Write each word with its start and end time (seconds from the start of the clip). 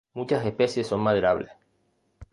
Muchas 0.15 0.43
especies 0.43 0.87
son 0.87 0.99
maderables. 1.01 1.51